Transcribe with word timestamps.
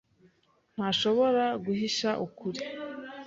ntashobora 0.73 1.43
guhisha 1.65 2.09
ukuri. 2.25 2.61